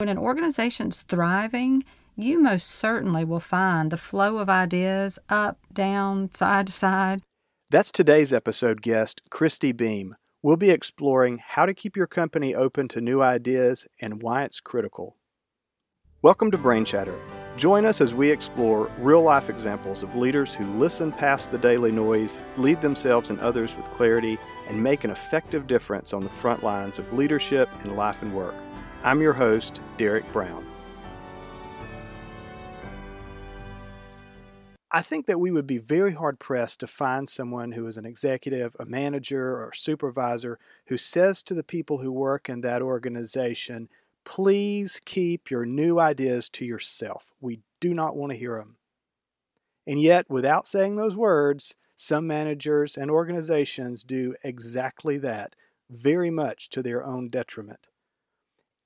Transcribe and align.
When 0.00 0.08
an 0.08 0.16
organization's 0.16 1.02
thriving, 1.02 1.84
you 2.16 2.40
most 2.40 2.70
certainly 2.70 3.22
will 3.22 3.38
find 3.38 3.90
the 3.90 3.98
flow 3.98 4.38
of 4.38 4.48
ideas 4.48 5.18
up, 5.28 5.58
down, 5.74 6.30
side 6.32 6.68
to 6.68 6.72
side. 6.72 7.20
That's 7.70 7.92
today's 7.92 8.32
episode 8.32 8.80
guest, 8.80 9.20
Christy 9.28 9.72
Beam. 9.72 10.16
We'll 10.42 10.56
be 10.56 10.70
exploring 10.70 11.42
how 11.46 11.66
to 11.66 11.74
keep 11.74 11.98
your 11.98 12.06
company 12.06 12.54
open 12.54 12.88
to 12.88 13.02
new 13.02 13.20
ideas 13.20 13.86
and 14.00 14.22
why 14.22 14.44
it's 14.44 14.58
critical. 14.58 15.18
Welcome 16.22 16.50
to 16.52 16.56
Brain 16.56 16.86
Chatter. 16.86 17.20
Join 17.58 17.84
us 17.84 18.00
as 18.00 18.14
we 18.14 18.30
explore 18.30 18.90
real 19.00 19.20
life 19.20 19.50
examples 19.50 20.02
of 20.02 20.16
leaders 20.16 20.54
who 20.54 20.64
listen 20.78 21.12
past 21.12 21.50
the 21.50 21.58
daily 21.58 21.92
noise, 21.92 22.40
lead 22.56 22.80
themselves 22.80 23.28
and 23.28 23.38
others 23.40 23.76
with 23.76 23.84
clarity, 23.92 24.38
and 24.66 24.82
make 24.82 25.04
an 25.04 25.10
effective 25.10 25.66
difference 25.66 26.14
on 26.14 26.24
the 26.24 26.30
front 26.30 26.64
lines 26.64 26.98
of 26.98 27.12
leadership 27.12 27.68
in 27.84 27.96
life 27.96 28.22
and 28.22 28.34
work. 28.34 28.54
I'm 29.02 29.22
your 29.22 29.32
host, 29.32 29.80
Derek 29.96 30.30
Brown. 30.30 30.66
I 34.92 35.00
think 35.00 35.24
that 35.24 35.40
we 35.40 35.50
would 35.50 35.66
be 35.66 35.78
very 35.78 36.12
hard 36.12 36.38
pressed 36.38 36.80
to 36.80 36.86
find 36.86 37.26
someone 37.26 37.72
who 37.72 37.86
is 37.86 37.96
an 37.96 38.04
executive, 38.04 38.76
a 38.78 38.84
manager, 38.84 39.56
or 39.56 39.72
supervisor 39.72 40.58
who 40.88 40.98
says 40.98 41.42
to 41.44 41.54
the 41.54 41.62
people 41.62 41.98
who 41.98 42.12
work 42.12 42.50
in 42.50 42.60
that 42.60 42.82
organization, 42.82 43.88
please 44.26 45.00
keep 45.06 45.50
your 45.50 45.64
new 45.64 45.98
ideas 45.98 46.50
to 46.50 46.66
yourself. 46.66 47.32
We 47.40 47.60
do 47.80 47.94
not 47.94 48.16
want 48.16 48.32
to 48.32 48.38
hear 48.38 48.58
them. 48.58 48.76
And 49.86 50.02
yet, 50.02 50.28
without 50.28 50.66
saying 50.66 50.96
those 50.96 51.16
words, 51.16 51.74
some 51.96 52.26
managers 52.26 52.98
and 52.98 53.10
organizations 53.10 54.04
do 54.04 54.34
exactly 54.44 55.16
that, 55.18 55.56
very 55.88 56.30
much 56.30 56.68
to 56.70 56.82
their 56.82 57.02
own 57.02 57.30
detriment 57.30 57.88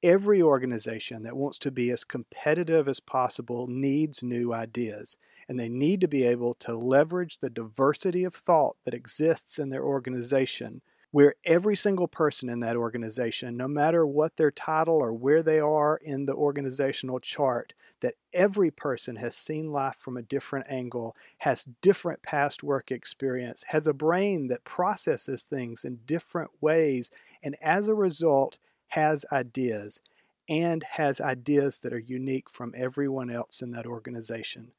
every 0.05 0.43
organization 0.43 1.23
that 1.23 1.37
wants 1.37 1.59
to 1.59 1.71
be 1.71 1.91
as 1.91 2.05
competitive 2.05 2.87
as 2.87 3.01
possible 3.01 3.67
needs 3.67 4.23
new 4.23 4.53
ideas, 4.53 5.17
and 5.49 5.59
they 5.59 5.69
need 5.69 6.01
to 6.03 6.09
be 6.09 6.25
able 6.25 6.55
to 6.55 6.77
leverage 6.77 7.39
the 7.39 7.51
diversity 7.51 8.23
of 8.23 8.35
thought 8.35 8.77
that 8.85 8.95
exists 8.95 9.59
in 9.59 9.71
their 9.71 9.83
organization, 9.83 10.83
where 11.11 11.37
every 11.47 11.75
single 11.75 12.09
person 12.09 12.51
in 12.51 12.61
that 12.61 12.77
organization, 12.77 13.57
no 13.57 13.67
matter 13.67 14.07
what 14.07 14.37
their 14.37 14.51
title 14.51 14.97
or 14.97 15.13
where 15.13 15.43
they 15.43 15.59
are 15.61 15.99
in 16.03 16.27
the 16.27 16.35
organizational 16.35 17.21
chart, 17.21 17.73
that 18.01 18.15
every 18.33 18.71
person 18.71 19.17
has 19.17 19.35
seen 19.35 19.73
life 19.73 19.97
from 19.99 20.17
a 20.19 20.23
different 20.23 20.67
angle, 20.69 21.15
has 21.39 21.65
different 21.81 22.23
past 22.23 22.63
work 22.63 22.91
experience, 22.91 23.65
has 23.69 23.87
a 23.87 23.95
brain 23.95 24.49
that 24.49 24.65
processes 24.65 25.43
things 25.43 25.83
in 25.83 26.01
different 26.05 26.51
ways, 26.61 27.11
and 27.43 27.57
as 27.63 27.89
a 27.89 27.95
result, 27.95 28.59
has 28.95 29.25
ideas 29.33 30.01
and 30.49 30.85
has 30.85 31.21
ideas 31.21 31.81
that 31.81 31.93
are 31.93 31.99
unique 31.99 32.49
from 32.49 32.73
everyone 32.77 33.31
else 33.31 33.61
in 33.61 33.73
that 33.73 33.87
organization. 33.87 34.73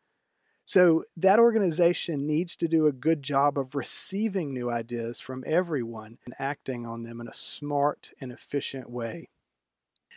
So 0.63 1.03
that 1.17 1.37
organization 1.37 2.25
needs 2.25 2.55
to 2.57 2.67
do 2.67 2.87
a 2.87 2.91
good 2.91 3.21
job 3.21 3.57
of 3.57 3.75
receiving 3.75 4.53
new 4.53 4.71
ideas 4.71 5.19
from 5.19 5.43
everyone 5.45 6.17
and 6.25 6.33
acting 6.39 6.85
on 6.85 7.03
them 7.03 7.19
in 7.19 7.27
a 7.27 7.33
smart 7.33 8.11
and 8.21 8.31
efficient 8.31 8.89
way. 8.89 9.29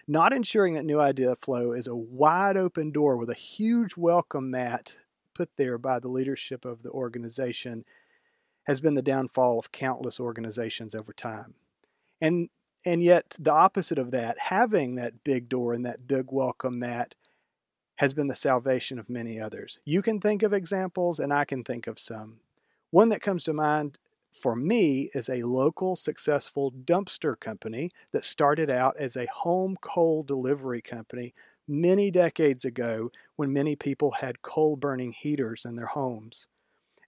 Not 0.07 0.33
ensuring 0.33 0.75
that 0.75 0.87
new 0.87 1.01
idea 1.01 1.35
flow 1.35 1.73
is 1.73 1.87
a 1.87 1.97
wide 1.97 2.57
open 2.57 2.93
door 2.93 3.17
with 3.17 3.29
a 3.29 3.35
huge 3.35 3.97
welcome 3.97 4.51
mat 4.51 5.01
put 5.35 5.51
there 5.57 5.77
by 5.77 5.99
the 5.99 6.09
leadership 6.09 6.65
of 6.65 6.83
the 6.83 6.91
organization 6.91 7.85
has 8.65 8.81
been 8.81 8.95
the 8.95 9.03
downfall 9.03 9.59
of 9.59 9.73
countless 9.73 10.21
organizations 10.21 10.95
over 10.95 11.13
time. 11.13 11.55
And 12.21 12.49
and 12.85 13.03
yet, 13.03 13.37
the 13.39 13.53
opposite 13.53 13.99
of 13.99 14.11
that, 14.13 14.39
having 14.39 14.95
that 14.95 15.25
big 15.25 15.49
door 15.49 15.73
and 15.73 15.85
that 15.85 16.07
big 16.07 16.27
welcome 16.31 16.79
mat, 16.79 17.15
has 17.97 18.15
been 18.15 18.29
the 18.29 18.37
salvation 18.37 18.99
of 18.99 19.11
many 19.11 19.41
others. 19.41 19.81
You 19.85 20.03
can 20.03 20.21
think 20.21 20.43
of 20.43 20.53
examples, 20.53 21.19
and 21.19 21.33
I 21.33 21.45
can 21.45 21.65
think 21.65 21.87
of 21.87 21.99
some. 21.99 22.41
One 22.91 23.09
that 23.09 23.21
comes 23.21 23.45
to 23.45 23.53
mind 23.53 23.99
for 24.33 24.55
me 24.55 25.11
is 25.15 25.29
a 25.29 25.43
local 25.43 25.97
successful 25.97 26.71
dumpster 26.71 27.39
company 27.39 27.91
that 28.13 28.25
started 28.25 28.71
out 28.71 28.97
as 28.97 29.17
a 29.17 29.27
home 29.27 29.77
coal 29.81 30.23
delivery 30.23 30.81
company 30.81 31.35
many 31.67 32.11
decades 32.11 32.65
ago 32.65 33.11
when 33.37 33.53
many 33.53 33.77
people 33.77 34.13
had 34.13 34.43
coal 34.43 34.77
burning 34.77 35.13
heaters 35.13 35.65
in 35.65 35.77
their 35.77 35.87
homes. 35.87 36.47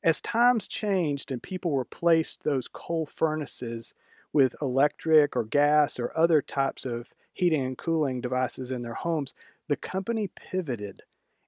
As 0.03 0.21
times 0.21 0.67
changed 0.67 1.31
and 1.31 1.43
people 1.43 1.77
replaced 1.77 2.43
those 2.43 2.69
coal 2.69 3.07
furnaces 3.07 3.95
with 4.33 4.55
electric 4.63 5.37
or 5.37 5.45
gas 5.45 5.99
or 5.99 6.13
other 6.17 6.41
types 6.41 6.85
of 6.85 7.13
heating 7.33 7.65
and 7.65 7.79
cooling 7.79 8.21
devices 8.21 8.71
in 8.71 8.83
their 8.83 8.95
homes, 8.95 9.35
the 9.69 9.77
company 9.77 10.29
pivoted 10.29 11.03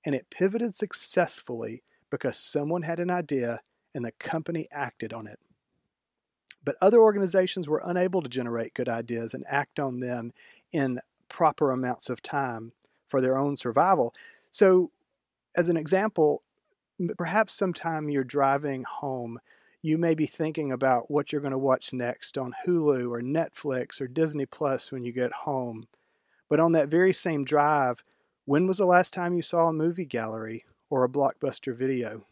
and 0.05 0.15
it 0.15 0.31
pivoted 0.31 0.75
successfully 0.75 1.83
because 2.11 2.37
someone 2.37 2.83
had 2.83 3.01
an 3.01 3.11
idea 3.11 3.61
and 3.95 4.05
the 4.05 4.13
company 4.13 4.67
acted 4.73 5.13
on 5.13 5.27
it. 5.27 5.39
But 6.65 6.77
other 6.81 7.01
organizations 7.01 7.69
were 7.69 7.83
unable 7.85 8.23
to 8.23 8.29
generate 8.29 8.75
good 8.75 8.89
ideas 8.89 9.35
and 9.35 9.45
act 9.49 9.81
on 9.81 10.01
them 10.01 10.33
in 10.73 11.01
proper 11.29 11.71
amounts 11.71 12.09
of 12.09 12.23
time 12.23 12.73
for 13.09 13.21
their 13.21 13.37
own 13.37 13.57
survival. 13.57 14.15
So, 14.51 14.91
as 15.57 15.69
an 15.69 15.77
example, 15.77 16.43
perhaps 17.19 17.55
sometime 17.55 18.09
you're 18.09 18.25
driving 18.25 18.85
home 18.85 19.41
you 19.83 19.99
may 19.99 20.15
be 20.15 20.27
thinking 20.27 20.71
about 20.71 21.11
what 21.11 21.33
you're 21.33 21.41
going 21.41 21.51
to 21.51 21.59
watch 21.59 21.93
next 21.93 22.39
on 22.39 22.55
Hulu 22.65 23.11
or 23.11 23.21
Netflix 23.21 24.01
or 24.01 24.07
Disney 24.07 24.47
Plus 24.47 24.93
when 24.93 25.03
you 25.03 25.13
get 25.13 25.33
home. 25.33 25.89
But 26.49 26.61
on 26.61 26.71
that 26.73 26.89
very 26.89 27.13
same 27.13 27.45
drive, 27.45 28.05
when 28.45 28.69
was 28.69 28.79
the 28.79 28.85
last 28.85 29.13
time 29.13 29.35
you 29.35 29.43
saw 29.43 29.69
a 29.69 29.73
movie 29.73 30.07
gallery 30.07 30.65
or 30.89 31.03
a 31.03 31.09
blockbuster 31.09 31.77
video? 31.77 32.27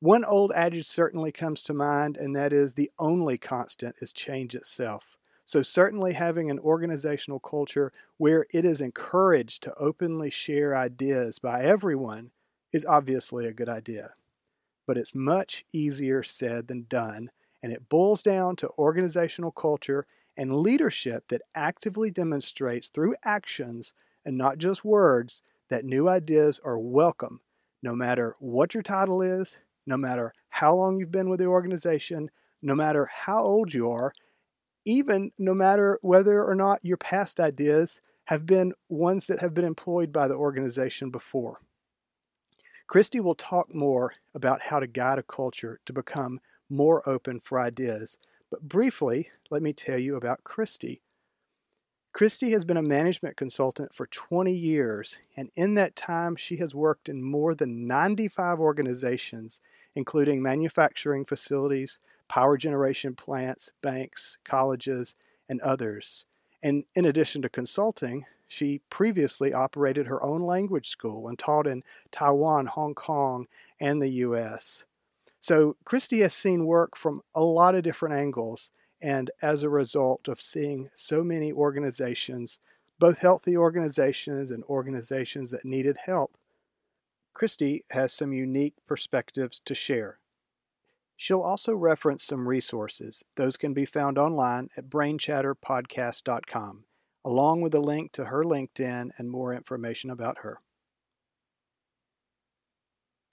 One 0.00 0.24
old 0.24 0.52
adage 0.54 0.86
certainly 0.86 1.32
comes 1.32 1.62
to 1.62 1.72
mind, 1.72 2.18
and 2.18 2.36
that 2.36 2.52
is 2.52 2.74
the 2.74 2.90
only 2.98 3.38
constant 3.38 3.96
is 4.00 4.12
change 4.12 4.54
itself. 4.54 5.16
So, 5.44 5.62
certainly 5.62 6.12
having 6.12 6.50
an 6.50 6.58
organizational 6.58 7.40
culture 7.40 7.92
where 8.16 8.46
it 8.52 8.64
is 8.64 8.80
encouraged 8.80 9.62
to 9.62 9.74
openly 9.76 10.30
share 10.30 10.76
ideas 10.76 11.38
by 11.38 11.62
everyone 11.62 12.32
is 12.72 12.84
obviously 12.84 13.46
a 13.46 13.52
good 13.52 13.68
idea 13.68 14.12
but 14.86 14.96
it's 14.96 15.14
much 15.14 15.64
easier 15.72 16.22
said 16.22 16.68
than 16.68 16.86
done, 16.88 17.30
and 17.62 17.72
it 17.72 17.88
boils 17.88 18.22
down 18.22 18.56
to 18.56 18.70
organizational 18.78 19.52
culture 19.52 20.06
and 20.36 20.54
leadership 20.54 21.24
that 21.28 21.42
actively 21.54 22.10
demonstrates 22.10 22.88
through 22.88 23.14
actions 23.24 23.94
and 24.24 24.36
not 24.36 24.58
just 24.58 24.84
words 24.84 25.42
that 25.68 25.84
new 25.84 26.08
ideas 26.08 26.60
are 26.64 26.78
welcome, 26.78 27.40
no 27.82 27.94
matter 27.94 28.36
what 28.38 28.74
your 28.74 28.82
title 28.82 29.22
is, 29.22 29.58
no 29.86 29.96
matter 29.96 30.32
how 30.48 30.74
long 30.74 30.98
you've 30.98 31.10
been 31.10 31.28
with 31.28 31.40
the 31.40 31.46
organization, 31.46 32.30
no 32.60 32.74
matter 32.74 33.08
how 33.10 33.42
old 33.42 33.74
you 33.74 33.90
are, 33.90 34.12
even 34.84 35.30
no 35.38 35.54
matter 35.54 35.98
whether 36.02 36.42
or 36.44 36.54
not 36.54 36.84
your 36.84 36.96
past 36.96 37.40
ideas 37.40 38.00
have 38.26 38.46
been 38.46 38.72
ones 38.88 39.26
that 39.26 39.40
have 39.40 39.54
been 39.54 39.64
employed 39.64 40.12
by 40.12 40.28
the 40.28 40.34
organization 40.34 41.10
before. 41.10 41.60
Christy 42.92 43.20
will 43.20 43.34
talk 43.34 43.74
more 43.74 44.12
about 44.34 44.64
how 44.64 44.78
to 44.78 44.86
guide 44.86 45.18
a 45.18 45.22
culture 45.22 45.80
to 45.86 45.94
become 45.94 46.40
more 46.68 47.02
open 47.08 47.40
for 47.40 47.58
ideas. 47.58 48.18
But 48.50 48.68
briefly, 48.68 49.30
let 49.50 49.62
me 49.62 49.72
tell 49.72 49.96
you 49.96 50.14
about 50.14 50.44
Christy. 50.44 51.00
Christy 52.12 52.50
has 52.50 52.66
been 52.66 52.76
a 52.76 52.82
management 52.82 53.38
consultant 53.38 53.94
for 53.94 54.06
20 54.06 54.52
years, 54.52 55.20
and 55.34 55.48
in 55.54 55.72
that 55.76 55.96
time, 55.96 56.36
she 56.36 56.58
has 56.58 56.74
worked 56.74 57.08
in 57.08 57.22
more 57.22 57.54
than 57.54 57.86
95 57.86 58.60
organizations, 58.60 59.62
including 59.94 60.42
manufacturing 60.42 61.24
facilities, 61.24 61.98
power 62.28 62.58
generation 62.58 63.14
plants, 63.14 63.70
banks, 63.80 64.36
colleges, 64.44 65.14
and 65.48 65.62
others. 65.62 66.26
And 66.62 66.84
in 66.94 67.06
addition 67.06 67.40
to 67.40 67.48
consulting, 67.48 68.26
she 68.52 68.82
previously 68.90 69.54
operated 69.54 70.06
her 70.06 70.22
own 70.22 70.42
language 70.42 70.86
school 70.86 71.26
and 71.26 71.38
taught 71.38 71.66
in 71.66 71.82
Taiwan, 72.10 72.66
Hong 72.66 72.94
Kong, 72.94 73.46
and 73.80 74.02
the 74.02 74.10
US. 74.26 74.84
So 75.40 75.78
Christy 75.86 76.18
has 76.20 76.34
seen 76.34 76.66
work 76.66 76.94
from 76.94 77.22
a 77.34 77.42
lot 77.42 77.74
of 77.74 77.82
different 77.82 78.14
angles, 78.14 78.70
and 79.00 79.30
as 79.40 79.62
a 79.62 79.70
result 79.70 80.28
of 80.28 80.38
seeing 80.38 80.90
so 80.94 81.24
many 81.24 81.50
organizations, 81.50 82.58
both 82.98 83.20
healthy 83.20 83.56
organizations 83.56 84.50
and 84.50 84.62
organizations 84.64 85.50
that 85.50 85.64
needed 85.64 85.96
help, 86.04 86.36
Christy 87.32 87.86
has 87.88 88.12
some 88.12 88.34
unique 88.34 88.74
perspectives 88.86 89.62
to 89.64 89.74
share. 89.74 90.18
She'll 91.16 91.40
also 91.40 91.74
reference 91.74 92.22
some 92.22 92.46
resources. 92.46 93.24
Those 93.36 93.56
can 93.56 93.72
be 93.72 93.86
found 93.86 94.18
online 94.18 94.68
at 94.76 94.90
brainchatterpodcast.com 94.90 96.84
along 97.24 97.60
with 97.60 97.74
a 97.74 97.80
link 97.80 98.12
to 98.12 98.26
her 98.26 98.44
LinkedIn 98.44 99.10
and 99.16 99.30
more 99.30 99.54
information 99.54 100.10
about 100.10 100.38
her. 100.38 100.60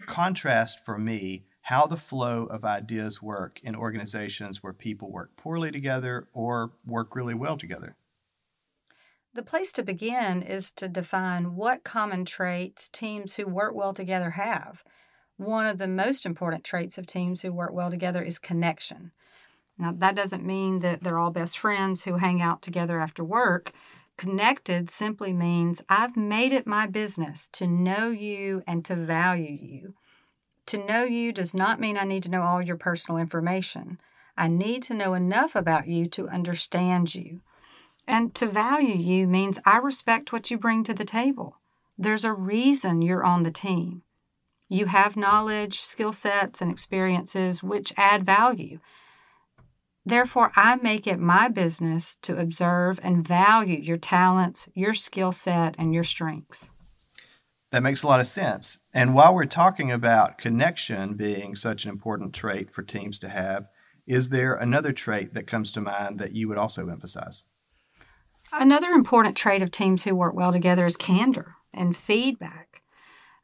Contrast 0.05 0.83
for 0.85 0.97
me 0.97 1.45
how 1.63 1.85
the 1.85 1.97
flow 1.97 2.45
of 2.45 2.65
ideas 2.65 3.21
work 3.21 3.59
in 3.61 3.75
organizations 3.75 4.63
where 4.63 4.73
people 4.73 5.11
work 5.11 5.35
poorly 5.35 5.71
together 5.71 6.27
or 6.33 6.71
work 6.85 7.15
really 7.15 7.35
well 7.35 7.57
together. 7.57 7.95
The 9.33 9.43
place 9.43 9.71
to 9.73 9.83
begin 9.83 10.41
is 10.41 10.71
to 10.73 10.89
define 10.89 11.55
what 11.55 11.83
common 11.83 12.25
traits 12.25 12.89
teams 12.89 13.35
who 13.35 13.45
work 13.45 13.75
well 13.75 13.93
together 13.93 14.31
have. 14.31 14.83
One 15.37 15.67
of 15.67 15.77
the 15.77 15.87
most 15.87 16.25
important 16.25 16.63
traits 16.63 16.97
of 16.97 17.05
teams 17.05 17.43
who 17.43 17.53
work 17.53 17.71
well 17.71 17.91
together 17.91 18.23
is 18.23 18.39
connection. 18.39 19.11
Now, 19.79 19.93
that 19.97 20.15
doesn't 20.15 20.45
mean 20.45 20.79
that 20.79 21.03
they're 21.03 21.17
all 21.17 21.31
best 21.31 21.57
friends 21.57 22.03
who 22.03 22.17
hang 22.17 22.41
out 22.41 22.61
together 22.61 22.99
after 22.99 23.23
work. 23.23 23.71
Connected 24.17 24.89
simply 24.89 25.31
means 25.31 25.81
I've 25.87 26.17
made 26.17 26.51
it 26.51 26.67
my 26.67 26.85
business 26.85 27.47
to 27.53 27.65
know 27.65 28.09
you 28.09 28.61
and 28.67 28.83
to 28.83 28.95
value 28.95 29.57
you. 29.59 29.93
To 30.65 30.85
know 30.85 31.05
you 31.05 31.31
does 31.31 31.55
not 31.55 31.79
mean 31.79 31.97
I 31.97 32.03
need 32.03 32.23
to 32.23 32.29
know 32.29 32.41
all 32.41 32.61
your 32.61 32.75
personal 32.75 33.17
information. 33.17 33.99
I 34.37 34.49
need 34.49 34.83
to 34.83 34.93
know 34.93 35.13
enough 35.13 35.55
about 35.55 35.87
you 35.87 36.05
to 36.07 36.27
understand 36.27 37.15
you. 37.15 37.39
And 38.05 38.35
to 38.35 38.47
value 38.47 38.95
you 38.95 39.27
means 39.27 39.59
I 39.65 39.77
respect 39.77 40.33
what 40.33 40.51
you 40.51 40.57
bring 40.57 40.83
to 40.83 40.93
the 40.93 41.05
table. 41.05 41.55
There's 41.97 42.25
a 42.25 42.33
reason 42.33 43.01
you're 43.01 43.23
on 43.23 43.43
the 43.43 43.51
team. 43.51 44.03
You 44.67 44.85
have 44.85 45.15
knowledge, 45.15 45.81
skill 45.81 46.13
sets, 46.13 46.61
and 46.61 46.69
experiences 46.69 47.63
which 47.63 47.93
add 47.97 48.25
value. 48.25 48.79
Therefore, 50.09 50.51
I 50.55 50.75
make 50.75 51.05
it 51.05 51.19
my 51.19 51.49
business 51.49 52.15
to 52.23 52.35
observe 52.35 52.99
and 53.03 53.25
value 53.25 53.77
your 53.77 53.97
talents, 53.97 54.67
your 54.73 54.95
skill 54.95 55.31
set, 55.31 55.75
and 55.77 55.93
your 55.93 56.03
strengths. 56.03 56.71
That 57.69 57.83
makes 57.83 58.01
a 58.01 58.07
lot 58.07 58.19
of 58.19 58.25
sense. 58.25 58.79
And 58.91 59.13
while 59.13 59.35
we're 59.35 59.45
talking 59.45 59.91
about 59.91 60.39
connection 60.39 61.13
being 61.13 61.55
such 61.55 61.85
an 61.85 61.91
important 61.91 62.33
trait 62.33 62.73
for 62.73 62.81
teams 62.81 63.19
to 63.19 63.29
have, 63.29 63.67
is 64.07 64.29
there 64.29 64.55
another 64.55 64.91
trait 64.91 65.35
that 65.35 65.45
comes 65.45 65.71
to 65.73 65.81
mind 65.81 66.17
that 66.17 66.33
you 66.33 66.47
would 66.47 66.57
also 66.57 66.89
emphasize? 66.89 67.43
Another 68.51 68.89
important 68.89 69.37
trait 69.37 69.61
of 69.61 69.69
teams 69.69 70.03
who 70.03 70.15
work 70.15 70.33
well 70.33 70.51
together 70.51 70.87
is 70.87 70.97
candor 70.97 71.53
and 71.71 71.95
feedback. 71.95 72.81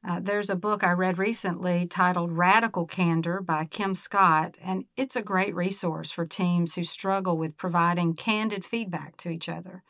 Uh, 0.07 0.19
there's 0.22 0.52
a 0.52 0.56
book 0.56 0.84
I 0.84 0.92
read 0.92 1.18
recently 1.18 1.88
titled 1.88 2.31
Radical 2.31 2.86
Candor 2.86 3.42
by 3.42 3.66
Kim 3.66 3.96
Scott, 3.96 4.56
and 4.62 4.86
it's 4.96 5.16
a 5.16 5.22
great 5.24 5.56
resource 5.56 6.12
for 6.12 6.28
teams 6.28 6.75
who 6.75 6.84
struggle 6.84 7.40
with 7.40 7.57
providing 7.57 8.13
candid 8.13 8.63
feedback 8.63 9.18
to 9.18 9.30
each 9.30 9.50
other. 9.50 9.81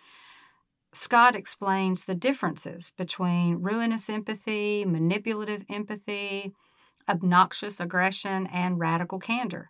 Scott 0.94 1.36
explains 1.36 2.04
the 2.04 2.16
differences 2.16 2.94
between 2.96 3.62
ruinous 3.62 4.10
empathy, 4.10 4.86
manipulative 4.86 5.66
empathy, 5.70 6.54
obnoxious 7.10 7.82
aggression, 7.82 8.48
and 8.48 8.80
radical 8.80 9.20
candor. 9.20 9.70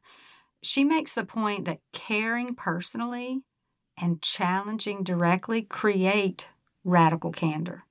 She 0.62 0.83
makes 0.83 1.13
the 1.13 1.25
point 1.25 1.65
that 1.65 1.80
caring 1.92 2.53
personally 2.53 3.42
and 4.00 4.21
challenging 4.21 5.01
directly 5.01 5.63
create 5.63 6.50
radical 6.83 7.31
candor. 7.31 7.84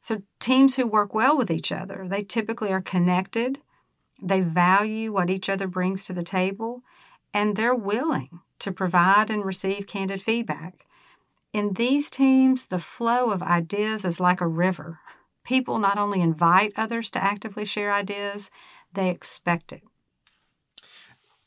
So, 0.00 0.22
teams 0.38 0.76
who 0.76 0.86
work 0.86 1.12
well 1.12 1.36
with 1.36 1.50
each 1.50 1.72
other, 1.72 2.06
they 2.08 2.22
typically 2.22 2.72
are 2.72 2.80
connected, 2.80 3.60
they 4.22 4.40
value 4.40 5.12
what 5.12 5.30
each 5.30 5.48
other 5.48 5.66
brings 5.66 6.04
to 6.06 6.12
the 6.12 6.22
table, 6.22 6.82
and 7.34 7.56
they're 7.56 7.74
willing 7.74 8.40
to 8.60 8.72
provide 8.72 9.30
and 9.30 9.44
receive 9.44 9.86
candid 9.86 10.22
feedback. 10.22 10.86
In 11.52 11.74
these 11.74 12.10
teams, 12.10 12.66
the 12.66 12.78
flow 12.78 13.30
of 13.30 13.42
ideas 13.42 14.04
is 14.04 14.20
like 14.20 14.40
a 14.40 14.46
river. 14.46 15.00
People 15.44 15.78
not 15.78 15.98
only 15.98 16.20
invite 16.20 16.72
others 16.76 17.10
to 17.10 17.22
actively 17.22 17.64
share 17.64 17.92
ideas, 17.92 18.50
they 18.92 19.08
expect 19.08 19.72
it. 19.72 19.82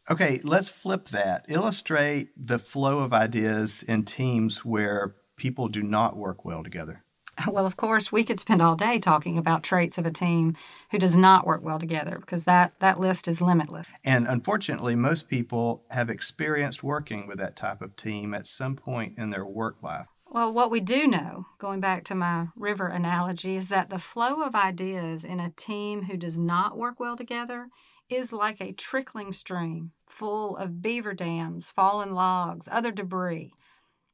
Okay, 0.09 0.39
let's 0.43 0.69
flip 0.69 1.09
that. 1.09 1.45
Illustrate 1.47 2.29
the 2.35 2.57
flow 2.57 2.99
of 2.99 3.13
ideas 3.13 3.83
in 3.83 4.03
teams 4.03 4.65
where 4.65 5.15
people 5.35 5.67
do 5.67 5.83
not 5.83 6.17
work 6.17 6.43
well 6.43 6.63
together. 6.63 7.03
Well, 7.47 7.65
of 7.65 7.77
course, 7.77 8.11
we 8.11 8.23
could 8.23 8.39
spend 8.39 8.61
all 8.61 8.75
day 8.75 8.99
talking 8.99 9.37
about 9.37 9.63
traits 9.63 9.97
of 9.97 10.05
a 10.05 10.11
team 10.11 10.55
who 10.91 10.99
does 10.99 11.17
not 11.17 11.45
work 11.45 11.63
well 11.63 11.79
together 11.79 12.17
because 12.19 12.43
that, 12.43 12.73
that 12.79 12.99
list 12.99 13.27
is 13.27 13.41
limitless. 13.41 13.87
And 14.03 14.27
unfortunately, 14.27 14.95
most 14.95 15.27
people 15.27 15.83
have 15.89 16.09
experienced 16.09 16.83
working 16.83 17.27
with 17.27 17.39
that 17.39 17.55
type 17.55 17.81
of 17.81 17.95
team 17.95 18.33
at 18.33 18.47
some 18.47 18.75
point 18.75 19.17
in 19.17 19.29
their 19.29 19.45
work 19.45 19.77
life. 19.81 20.07
Well, 20.29 20.53
what 20.53 20.71
we 20.71 20.79
do 20.79 21.07
know, 21.07 21.47
going 21.57 21.81
back 21.81 22.05
to 22.05 22.15
my 22.15 22.47
river 22.55 22.87
analogy, 22.87 23.57
is 23.57 23.67
that 23.67 23.89
the 23.89 23.99
flow 23.99 24.43
of 24.43 24.55
ideas 24.55 25.25
in 25.25 25.39
a 25.39 25.49
team 25.51 26.03
who 26.03 26.15
does 26.15 26.39
not 26.39 26.77
work 26.77 26.99
well 26.99 27.17
together 27.17 27.67
is 28.09 28.31
like 28.31 28.61
a 28.61 28.73
trickling 28.73 29.33
stream 29.33 29.91
full 30.07 30.55
of 30.57 30.81
beaver 30.81 31.13
dams, 31.13 31.69
fallen 31.69 32.13
logs, 32.13 32.69
other 32.71 32.91
debris 32.91 33.53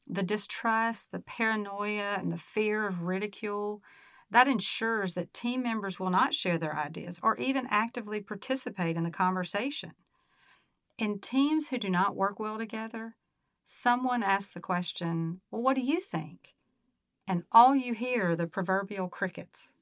the 0.09 0.24
distrust, 0.24 1.12
the 1.12 1.19
paranoia, 1.19 2.15
and 2.18 2.31
the 2.31 2.38
fear 2.38 2.88
of 2.88 3.04
ridicule, 3.04 3.81
that 4.30 4.48
ensures 4.48 5.13
that 5.13 5.33
team 5.33 5.63
members 5.63 6.00
will 6.00 6.09
not 6.09 6.33
share 6.33 6.57
their 6.57 6.75
ideas 6.75 7.19
or 7.24 7.38
even 7.38 7.68
actively 7.69 8.19
participate 8.21 8.98
in 8.98 9.04
the 9.04 9.09
conversation. 9.09 9.94
In 10.98 11.19
teams 11.19 11.69
who 11.69 11.77
do 11.77 11.89
not 11.89 12.15
work 12.15 12.39
well 12.39 12.57
together, 12.57 13.15
someone 13.63 14.24
asks 14.24 14.54
the 14.54 14.59
question, 14.59 15.42
Well, 15.51 15.62
what 15.62 15.75
do 15.75 15.81
you 15.81 16.00
think? 16.00 16.56
And 17.27 17.44
all 17.51 17.75
you 17.75 17.94
hear 17.94 18.31
are 18.31 18.36
the 18.36 18.48
proverbial 18.48 19.10
crickets. 19.10 19.74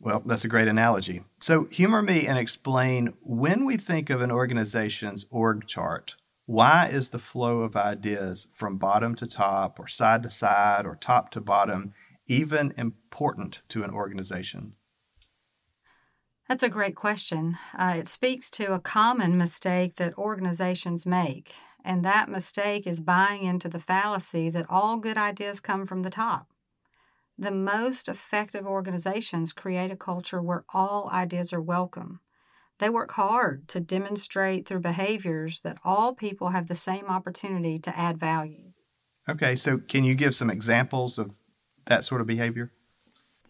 Well, 0.00 0.22
that's 0.26 0.44
a 0.44 0.48
great 0.48 0.66
analogy. 0.66 1.22
So, 1.38 1.66
humor 1.66 2.02
me 2.02 2.26
and 2.26 2.36
explain 2.36 3.14
when 3.22 3.64
we 3.64 3.76
think 3.76 4.10
of 4.10 4.20
an 4.20 4.32
organization's 4.32 5.26
org 5.30 5.66
chart, 5.66 6.16
why 6.46 6.88
is 6.90 7.10
the 7.10 7.18
flow 7.18 7.60
of 7.60 7.76
ideas 7.76 8.48
from 8.52 8.78
bottom 8.78 9.14
to 9.16 9.26
top, 9.26 9.78
or 9.78 9.86
side 9.86 10.22
to 10.24 10.30
side, 10.30 10.86
or 10.86 10.96
top 10.96 11.30
to 11.30 11.40
bottom 11.40 11.92
even 12.26 12.72
important 12.76 13.62
to 13.68 13.84
an 13.84 13.90
organization? 13.90 14.74
That's 16.48 16.62
a 16.62 16.68
great 16.68 16.96
question. 16.96 17.58
Uh, 17.74 17.94
it 17.96 18.08
speaks 18.08 18.50
to 18.50 18.74
a 18.74 18.80
common 18.80 19.38
mistake 19.38 19.96
that 19.96 20.18
organizations 20.18 21.06
make, 21.06 21.54
and 21.84 22.04
that 22.04 22.28
mistake 22.28 22.86
is 22.86 23.00
buying 23.00 23.44
into 23.44 23.68
the 23.68 23.78
fallacy 23.78 24.50
that 24.50 24.66
all 24.68 24.96
good 24.96 25.16
ideas 25.16 25.60
come 25.60 25.86
from 25.86 26.02
the 26.02 26.10
top. 26.10 26.48
The 27.38 27.50
most 27.50 28.08
effective 28.08 28.66
organizations 28.66 29.52
create 29.52 29.90
a 29.90 29.96
culture 29.96 30.42
where 30.42 30.64
all 30.74 31.08
ideas 31.10 31.52
are 31.52 31.62
welcome 31.62 32.20
they 32.78 32.90
work 32.90 33.12
hard 33.12 33.68
to 33.68 33.80
demonstrate 33.80 34.66
through 34.66 34.80
behaviors 34.80 35.60
that 35.60 35.78
all 35.84 36.14
people 36.14 36.50
have 36.50 36.68
the 36.68 36.74
same 36.74 37.06
opportunity 37.06 37.78
to 37.78 37.98
add 37.98 38.18
value. 38.18 38.72
Okay, 39.28 39.54
so 39.54 39.78
can 39.78 40.04
you 40.04 40.14
give 40.14 40.34
some 40.34 40.50
examples 40.50 41.18
of 41.18 41.36
that 41.86 42.04
sort 42.04 42.20
of 42.20 42.26
behavior? 42.26 42.72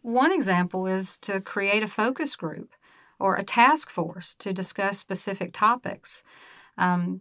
One 0.02 0.32
example 0.32 0.86
is 0.86 1.16
to 1.18 1.40
create 1.40 1.82
a 1.82 1.88
focus 1.88 2.36
group 2.36 2.72
or 3.18 3.36
a 3.36 3.42
task 3.42 3.88
force 3.88 4.34
to 4.34 4.52
discuss 4.52 4.98
specific 4.98 5.52
topics. 5.52 6.22
Um, 6.76 7.20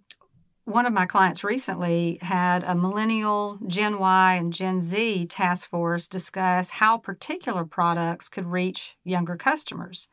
one 0.65 0.86
of 0.86 0.93
my 0.93 1.05
clients 1.05 1.43
recently 1.43 2.17
had 2.22 2.63
a 2.63 2.75
millennial, 2.75 3.60
Gen 3.67 4.00
Y, 4.00 4.36
and 4.36 4.53
Gen 4.53 4.81
Z 4.81 5.25
task 5.25 5.70
force 5.70 6.08
discuss 6.08 6.72
how 6.72 6.98
particular 6.98 7.65
products 7.65 8.29
could 8.29 8.46
reach 8.46 8.96
younger 9.03 9.36
customers. 9.36 10.08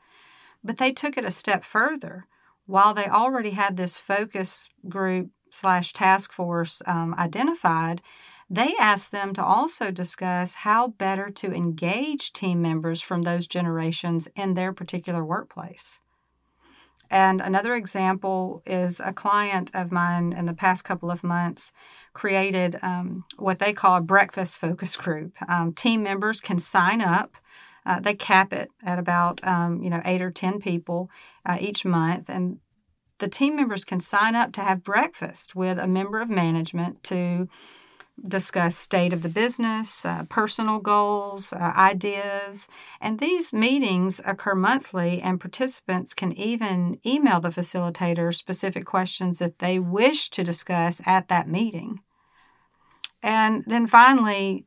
But 0.69 0.77
they 0.77 0.93
took 0.93 1.17
it 1.17 1.25
a 1.25 1.31
step 1.31 1.65
further. 1.65 2.27
While 2.67 2.93
they 2.93 3.07
already 3.07 3.53
had 3.53 3.79
this 3.79 3.97
focus 3.97 4.69
group 4.87 5.31
slash 5.51 5.95
task 5.95 6.31
force 6.31 6.83
um, 6.85 7.15
identified, 7.15 8.03
they 8.51 8.75
asked 8.79 9.11
them 9.11 9.33
to 9.33 9.43
also 9.43 9.91
discuss 9.91 10.57
how 10.57 10.89
better 10.89 11.31
to 11.31 11.55
engage 11.55 12.35
team 12.35 12.61
members 12.61 13.01
from 13.01 13.23
those 13.23 13.47
generations 13.47 14.29
in 14.37 14.53
their 14.53 14.75
particular 14.75 15.25
workplace. 15.25 16.03
And 17.11 17.41
another 17.41 17.75
example 17.75 18.63
is 18.67 19.01
a 19.01 19.15
client 19.15 19.71
of 19.73 19.91
mine 19.91 20.35
in 20.35 20.45
the 20.45 20.53
past 20.53 20.85
couple 20.85 21.11
of 21.11 21.25
months 21.25 21.73
created 22.13 22.79
um, 22.83 23.25
what 23.39 23.59
they 23.59 23.73
call 23.73 23.97
a 23.97 24.03
breakfast 24.03 24.59
focus 24.59 24.97
group. 24.97 25.33
Um, 25.49 25.73
team 25.73 26.03
members 26.03 26.43
can 26.43 26.59
sign 26.59 27.01
up 27.01 27.39
uh, 27.89 27.99
they 27.99 28.15
cap 28.15 28.53
it 28.53 28.71
at 28.85 28.99
about 28.99 29.45
um, 29.47 29.83
you 29.83 29.89
know 29.89 30.03
eight 30.05 30.21
or 30.21 30.31
ten 30.31 30.61
people 30.61 31.11
uh, 31.47 31.57
each 31.59 31.85
month, 31.85 32.29
and 32.29 32.59
the 33.19 33.29
team 33.29 33.57
members 33.57 33.85
can 33.85 33.99
sign 33.99 34.37
up 34.37 34.53
to 34.53 34.61
have 34.61 34.85
breakfast 34.85 35.57
with 35.57 35.79
a 35.79 35.89
member 35.89 36.21
of 36.21 36.29
management 36.29 37.03
to 37.03 37.49
discuss 38.27 38.77
state 38.77 39.13
of 39.13 39.23
the 39.23 39.29
business, 39.29 40.05
uh, 40.05 40.25
personal 40.25 40.81
goals, 40.81 41.53
uh, 41.53 41.73
ideas, 41.77 42.69
and 43.01 43.21
these 43.21 43.53
meetings 43.53 44.21
occur 44.27 44.55
monthly. 44.55 45.23
And 45.23 45.41
participants 45.41 46.15
can 46.15 46.33
even 46.33 46.99
email 47.07 47.41
the 47.41 47.51
facilitator 47.51 48.35
specific 48.35 48.85
questions 48.85 49.39
that 49.39 49.61
they 49.61 49.79
wish 49.79 50.31
to 50.31 50.45
discuss 50.45 51.01
at 51.07 51.29
that 51.29 51.49
meeting. 51.49 52.01
And 53.23 53.65
then 53.65 53.87
finally, 53.87 54.67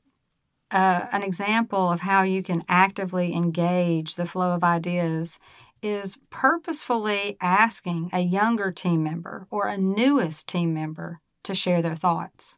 uh, 0.71 1.07
an 1.11 1.23
example 1.23 1.91
of 1.91 2.01
how 2.01 2.23
you 2.23 2.41
can 2.41 2.63
actively 2.67 3.33
engage 3.33 4.15
the 4.15 4.25
flow 4.25 4.53
of 4.53 4.63
ideas 4.63 5.39
is 5.81 6.17
purposefully 6.29 7.37
asking 7.41 8.09
a 8.13 8.19
younger 8.19 8.71
team 8.71 9.03
member 9.03 9.47
or 9.49 9.67
a 9.67 9.77
newest 9.77 10.47
team 10.47 10.73
member 10.73 11.19
to 11.43 11.55
share 11.55 11.81
their 11.81 11.95
thoughts. 11.95 12.57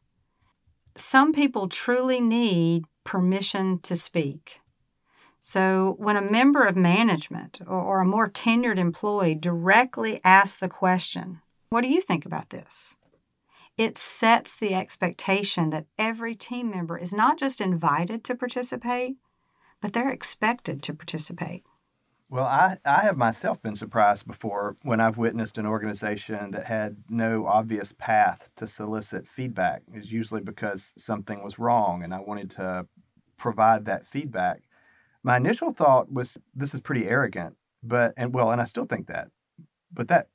Some 0.95 1.33
people 1.33 1.67
truly 1.69 2.19
need 2.19 2.83
permission 3.03 3.79
to 3.79 3.95
speak. 3.95 4.59
So, 5.39 5.95
when 5.97 6.15
a 6.15 6.21
member 6.21 6.65
of 6.65 6.77
management 6.77 7.59
or, 7.67 7.79
or, 7.79 7.99
a 7.99 8.05
more 8.05 8.29
tenured 8.29 8.77
employee 8.77 9.35
directly 9.35 10.21
asks 10.23 10.57
the 10.57 10.69
question, 10.69 11.41
What 11.69 11.81
do 11.81 11.89
you 11.89 11.99
think 11.99 12.25
about 12.25 12.49
this? 12.49 12.95
It 13.77 13.97
sets 13.97 14.55
the 14.55 14.75
expectation 14.75 15.71
that 15.71 15.87
every 15.97 16.35
team 16.35 16.69
member 16.69 16.97
is 16.97 17.11
not 17.11 17.39
just 17.39 17.59
invited 17.59 18.23
to 18.25 18.35
participate, 18.35 19.17
but 19.81 19.93
they're 19.93 20.11
expected 20.11 20.83
to 20.83 20.93
participate. 20.93 21.63
Well, 22.29 22.45
I, 22.45 22.77
I 22.85 23.01
have 23.01 23.17
myself 23.17 23.61
been 23.61 23.75
surprised 23.75 24.25
before 24.25 24.77
when 24.83 24.99
I've 24.99 25.17
witnessed 25.17 25.57
an 25.57 25.65
organization 25.65 26.51
that 26.51 26.67
had 26.67 26.97
no 27.09 27.45
obvious 27.45 27.93
path 27.97 28.49
to 28.55 28.67
solicit 28.67 29.27
feedback. 29.27 29.83
It's 29.93 30.11
usually 30.11 30.41
because 30.41 30.93
something 30.97 31.43
was 31.43 31.59
wrong 31.59 32.03
and 32.03 32.13
I 32.13 32.19
wanted 32.19 32.49
to 32.51 32.87
provide 33.37 33.85
that 33.85 34.05
feedback. 34.05 34.61
My 35.23 35.37
initial 35.37 35.73
thought 35.73 36.11
was 36.11 36.37
this 36.55 36.73
is 36.73 36.81
pretty 36.81 37.07
arrogant, 37.07 37.55
but 37.81 38.13
and 38.17 38.33
well, 38.33 38.51
and 38.51 38.61
I 38.61 38.65
still 38.65 38.85
think 38.85 39.07
that. 39.07 39.29
But 39.91 40.07
that 40.07 40.29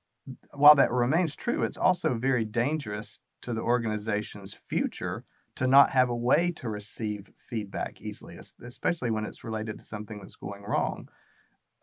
while 0.54 0.74
that 0.74 0.92
remains 0.92 1.34
true, 1.34 1.62
it's 1.62 1.76
also 1.76 2.14
very 2.14 2.44
dangerous 2.44 3.18
to 3.42 3.52
the 3.52 3.60
organization's 3.60 4.52
future 4.52 5.24
to 5.56 5.66
not 5.66 5.90
have 5.90 6.08
a 6.08 6.16
way 6.16 6.52
to 6.52 6.68
receive 6.68 7.30
feedback 7.40 8.00
easily, 8.00 8.38
especially 8.62 9.10
when 9.10 9.24
it's 9.24 9.42
related 9.42 9.78
to 9.78 9.84
something 9.84 10.20
that's 10.20 10.36
going 10.36 10.62
wrong. 10.62 11.08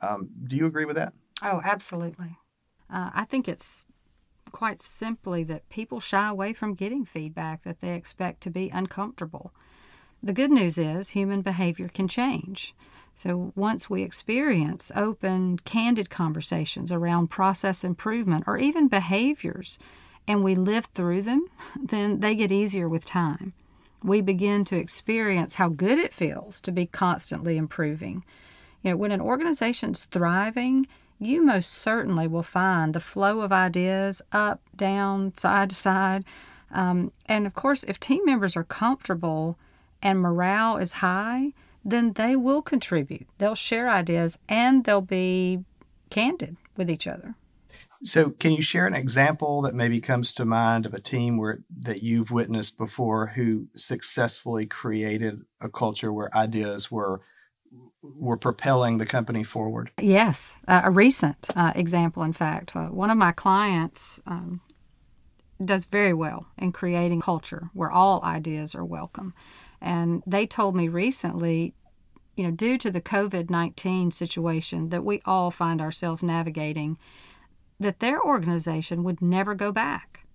Um, 0.02 0.30
do 0.48 0.56
you 0.56 0.66
agree 0.66 0.86
with 0.86 0.96
that? 0.96 1.14
Oh, 1.44 1.62
absolutely. 1.64 2.38
Uh, 2.90 3.10
I 3.14 3.26
think 3.26 3.48
it's 3.48 3.86
quite 4.52 4.82
simply 4.82 5.44
that 5.44 5.68
people 5.70 6.00
shy 6.00 6.30
away 6.30 6.54
from 6.54 6.74
getting 6.74 7.04
feedback 7.04 7.64
that 7.64 7.82
they 7.82 7.94
expect 7.96 8.42
to 8.42 8.50
be 8.50 8.70
uncomfortable. 8.70 9.52
The 10.24 10.34
good 10.34 10.52
news 10.52 10.78
is 10.78 11.10
human 11.10 11.42
behavior 11.42 11.90
can 11.90 12.08
change. 12.08 12.74
So 13.14 13.52
once 13.56 13.90
we 13.90 14.04
experience 14.04 14.92
open, 14.96 15.60
candid 15.60 16.10
conversations 16.10 16.92
around 16.92 17.28
process 17.28 17.84
improvement 17.84 18.46
or 18.48 18.58
even 18.58 18.88
behaviors, 18.88 19.78
and 20.28 20.44
we 20.44 20.56
live 20.56 20.86
through 20.86 21.22
them, 21.24 21.48
then 21.82 22.20
they 22.20 22.36
get 22.36 22.52
easier 22.52 22.88
with 22.90 23.06
time. 23.06 23.54
We 24.04 24.22
begin 24.22 24.66
to 24.66 24.78
experience 24.78 25.56
how 25.56 25.70
good 25.70 25.98
it 25.98 26.14
feels 26.14 26.62
to 26.62 26.72
be 26.72 26.86
constantly 26.86 27.58
improving 27.58 28.24
you 28.86 28.92
know, 28.92 28.98
when 28.98 29.12
an 29.12 29.20
organization's 29.20 30.06
thriving, 30.06 30.86
you 31.18 31.44
most 31.44 31.74
certainly 31.74 32.28
will 32.28 32.44
find 32.44 32.94
the 32.94 33.00
flow 33.00 33.42
of 33.42 33.52
ideas 33.52 34.22
up, 34.32 34.62
down, 34.76 35.36
side 35.38 35.72
to 35.72 35.76
side. 35.76 36.24
Um, 36.70 37.12
and 37.26 37.48
of 37.48 37.56
course, 37.56 37.84
if 37.86 38.00
team 38.00 38.24
members 38.26 38.56
are 38.56 38.64
comfortable 38.64 39.58
and 40.04 40.20
morale 40.20 40.78
is 40.78 40.94
high, 40.94 41.54
then 41.84 42.14
they 42.14 42.36
will 42.36 42.62
contribute. 42.62 43.26
They'll 43.40 43.56
share 43.56 43.90
ideas 43.90 44.38
and 44.48 44.84
they'll 44.84 45.02
be 45.02 45.64
candid 46.12 46.56
with 46.78 46.92
each 46.92 47.08
other. 47.08 47.34
So, 48.04 48.30
can 48.30 48.52
you 48.52 48.62
share 48.62 48.88
an 48.88 48.94
example 48.94 49.62
that 49.64 49.74
maybe 49.74 50.00
comes 50.02 50.34
to 50.34 50.46
mind 50.46 50.86
of 50.86 50.94
a 50.94 51.00
team 51.00 51.38
where 51.38 51.64
that 51.80 52.04
you've 52.04 52.32
witnessed 52.32 52.78
before 52.78 53.28
who 53.28 53.68
successfully 53.76 54.66
created 54.66 55.42
a 55.62 55.70
culture 55.70 56.12
where 56.12 56.36
ideas 56.36 56.92
were 56.92 57.22
were 58.02 58.38
propelling 58.38 58.98
the 58.98 59.06
company 59.06 59.44
forward? 59.44 59.92
Yes, 60.00 60.62
uh, 60.68 60.82
a 60.84 60.92
recent 60.92 61.50
uh, 61.56 61.74
example, 61.76 62.24
in 62.24 62.34
fact. 62.34 62.76
Uh, 62.76 62.88
one 62.88 63.10
of 63.10 63.18
my 63.18 63.32
clients 63.32 64.20
um, 64.28 64.62
does 65.64 65.86
very 65.86 66.14
well 66.14 66.48
in 66.58 66.72
creating 66.72 67.22
culture 67.22 67.70
where 67.74 67.92
all 67.92 68.24
ideas 68.24 68.76
are 68.76 68.86
welcome. 68.86 69.34
And 69.82 70.24
they 70.26 70.46
told 70.46 70.76
me 70.76 70.88
recently, 70.88 71.74
you 72.36 72.44
know, 72.44 72.52
due 72.52 72.78
to 72.78 72.92
the 72.92 73.02
COVID 73.02 73.50
19 73.50 74.12
situation 74.12 74.90
that 74.90 75.04
we 75.04 75.22
all 75.26 75.52
find 75.52 75.82
ourselves 75.82 76.24
navigating, 76.24 76.98
that 77.80 78.00
their 78.00 78.22
organization 78.22 79.04
would 79.04 79.22
never 79.22 79.54
go 79.56 79.72
back 79.72 80.26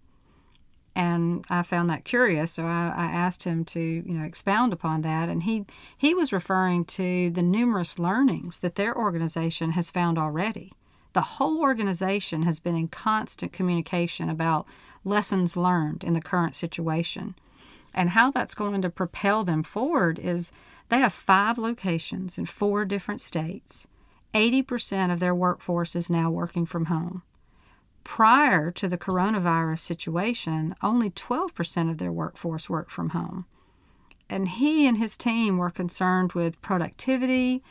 and 1.00 1.44
I 1.48 1.62
found 1.62 1.88
that 1.90 2.04
curious. 2.04 2.52
So 2.52 2.66
I, 2.66 2.92
I, 2.94 3.04
asked 3.04 3.44
him 3.44 3.64
to, 3.66 3.80
you 3.80 4.14
know, 4.14 4.24
expound 4.24 4.72
upon 4.72 5.02
that, 5.02 5.28
and 5.28 5.44
he 5.44 5.64
he 5.96 6.14
was 6.14 6.32
referring 6.32 6.84
to 6.86 7.30
the 7.30 7.42
numerous 7.42 7.98
learnings 7.98 8.58
that 8.58 8.74
their 8.74 8.96
organization 8.96 9.72
has 9.72 9.90
found 9.90 10.18
already. 10.18 10.72
The 11.12 11.22
whole 11.22 11.60
organization 11.60 12.42
has 12.42 12.60
been 12.60 12.76
in 12.76 12.88
constant 12.88 13.52
communication 13.52 14.28
about 14.28 14.66
lessons 15.04 15.56
learned 15.56 16.04
in 16.04 16.12
the 16.12 16.20
current 16.20 16.54
situation. 16.54 17.34
And 17.92 18.10
how 18.10 18.30
that's 18.30 18.54
going 18.54 18.82
to 18.82 18.90
propel 18.90 19.42
them 19.42 19.64
forward 19.64 20.20
is 20.20 20.52
they 20.88 20.98
have 20.98 21.12
five 21.12 21.58
locations 21.58 22.38
in 22.38 22.46
four 22.46 22.84
different 22.84 23.20
states. 23.20 23.88
80% 24.32 25.12
of 25.12 25.18
their 25.18 25.34
workforce 25.34 25.96
is 25.96 26.08
now 26.08 26.30
working 26.30 26.64
from 26.64 26.84
home 26.84 27.24
prior 28.04 28.70
to 28.72 28.88
the 28.88 28.98
coronavirus 28.98 29.78
situation, 29.80 30.74
only 30.82 31.10
12% 31.10 31.90
of 31.90 31.98
their 31.98 32.12
workforce 32.12 32.70
worked 32.70 32.90
from 32.90 33.10
home. 33.10 33.46
And 34.28 34.48
he 34.48 34.86
and 34.86 34.98
his 34.98 35.16
team 35.16 35.58
were 35.58 35.70
concerned 35.70 36.32
with 36.32 36.60
productivity, 36.62 37.62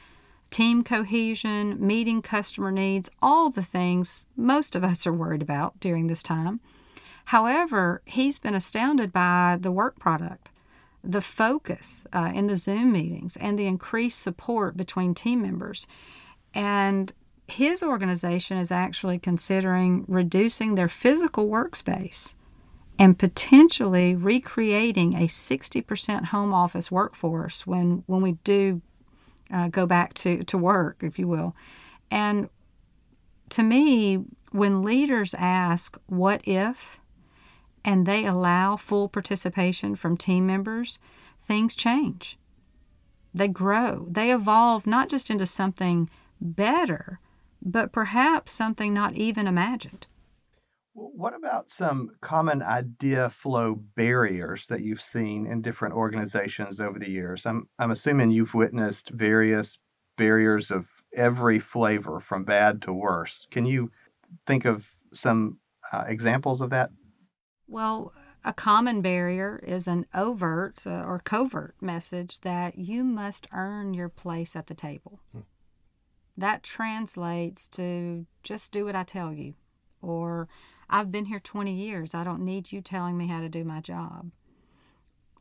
team 0.51 0.83
cohesion, 0.83 1.75
meeting 1.79 2.21
customer 2.21 2.71
needs, 2.71 3.09
all 3.21 3.49
the 3.49 3.63
things 3.63 4.23
most 4.35 4.75
of 4.75 4.83
us 4.83 5.05
are 5.05 5.13
worried 5.13 5.41
about 5.41 5.79
during 5.79 6.07
this 6.07 6.23
time. 6.23 6.59
However, 7.25 8.01
he's 8.05 8.39
been 8.39 8.55
astounded 8.55 9.13
by 9.13 9.57
the 9.59 9.71
work 9.71 9.99
product, 9.99 10.51
the 11.03 11.21
focus 11.21 12.05
uh, 12.11 12.31
in 12.33 12.47
the 12.47 12.55
Zoom 12.55 12.91
meetings, 12.91 13.37
and 13.37 13.57
the 13.57 13.67
increased 13.67 14.19
support 14.19 14.75
between 14.75 15.13
team 15.13 15.41
members. 15.41 15.85
And 16.53 17.13
his 17.51 17.83
organization 17.83 18.57
is 18.57 18.71
actually 18.71 19.19
considering 19.19 20.05
reducing 20.07 20.75
their 20.75 20.87
physical 20.87 21.47
workspace 21.47 22.33
and 22.97 23.17
potentially 23.17 24.13
recreating 24.15 25.13
a 25.15 25.27
60% 25.27 26.25
home 26.25 26.53
office 26.53 26.91
workforce 26.91 27.65
when, 27.65 28.03
when 28.07 28.21
we 28.21 28.33
do 28.43 28.81
uh, 29.51 29.67
go 29.69 29.85
back 29.85 30.13
to, 30.13 30.43
to 30.43 30.57
work, 30.57 30.97
if 31.01 31.17
you 31.17 31.27
will. 31.27 31.55
And 32.11 32.49
to 33.49 33.63
me, 33.63 34.19
when 34.51 34.83
leaders 34.83 35.33
ask, 35.33 35.97
What 36.07 36.41
if? 36.45 36.99
and 37.85 38.05
they 38.05 38.25
allow 38.25 38.75
full 38.75 39.07
participation 39.07 39.95
from 39.95 40.17
team 40.17 40.45
members, 40.45 40.99
things 41.47 41.75
change. 41.75 42.37
They 43.33 43.47
grow, 43.47 44.05
they 44.09 44.31
evolve 44.31 44.85
not 44.85 45.09
just 45.09 45.29
into 45.29 45.45
something 45.45 46.09
better, 46.41 47.19
but 47.61 47.91
perhaps 47.91 48.51
something 48.51 48.93
not 48.93 49.15
even 49.15 49.47
imagined. 49.47 50.07
What 50.93 51.33
about 51.35 51.69
some 51.69 52.11
common 52.21 52.61
idea 52.61 53.29
flow 53.29 53.75
barriers 53.95 54.67
that 54.67 54.81
you've 54.81 55.01
seen 55.01 55.45
in 55.45 55.61
different 55.61 55.95
organizations 55.95 56.79
over 56.79 56.99
the 56.99 57.09
years? 57.09 57.45
I'm, 57.45 57.69
I'm 57.77 57.91
assuming 57.91 58.31
you've 58.31 58.53
witnessed 58.53 59.09
various 59.09 59.77
barriers 60.17 60.71
of 60.71 60.87
every 61.15 61.59
flavor 61.59 62.19
from 62.19 62.43
bad 62.43 62.81
to 62.83 62.93
worse. 62.93 63.47
Can 63.49 63.65
you 63.65 63.91
think 64.45 64.65
of 64.65 64.91
some 65.13 65.59
uh, 65.93 66.03
examples 66.07 66.59
of 66.59 66.69
that? 66.71 66.89
Well, 67.67 68.11
a 68.43 68.51
common 68.51 69.01
barrier 69.01 69.61
is 69.63 69.87
an 69.87 70.05
overt 70.13 70.85
uh, 70.85 71.03
or 71.03 71.19
covert 71.19 71.75
message 71.79 72.41
that 72.41 72.77
you 72.77 73.03
must 73.03 73.47
earn 73.53 73.93
your 73.93 74.09
place 74.09 74.55
at 74.55 74.67
the 74.67 74.73
table. 74.73 75.19
Hmm 75.31 75.41
that 76.39 76.63
translates 76.63 77.67
to 77.67 78.25
just 78.43 78.71
do 78.71 78.85
what 78.85 78.95
I 78.95 79.03
tell 79.03 79.33
you. 79.33 79.55
Or 80.01 80.47
I've 80.89 81.11
been 81.11 81.25
here 81.25 81.39
20 81.39 81.73
years. 81.73 82.15
I 82.15 82.23
don't 82.23 82.45
need 82.45 82.71
you 82.71 82.81
telling 82.81 83.17
me 83.17 83.27
how 83.27 83.41
to 83.41 83.49
do 83.49 83.63
my 83.63 83.81
job. 83.81 84.31